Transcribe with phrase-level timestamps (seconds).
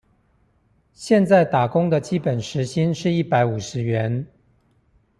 [0.95, 4.25] 現在打工的基本時薪是一百五十元